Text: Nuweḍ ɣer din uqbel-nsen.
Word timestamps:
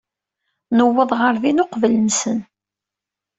Nuweḍ 0.77 1.09
ɣer 1.19 1.35
din 1.43 1.63
uqbel-nsen. 1.63 2.39